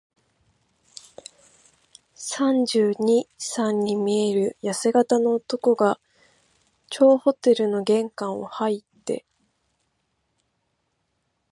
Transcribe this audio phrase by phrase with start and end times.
[2.15, 5.99] 三十二、三に見えるやせ型の男が、
[6.89, 9.27] 張ホテルの玄関をはいって、